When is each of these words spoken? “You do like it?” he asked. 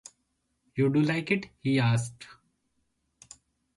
“You 0.73 0.89
do 0.89 0.99
like 0.99 1.29
it?” 1.29 1.51
he 1.59 1.79
asked. 1.79 2.25